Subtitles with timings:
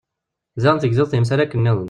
[0.61, 1.79] Ziɣen tegziḍ timsal akken-nniḍen.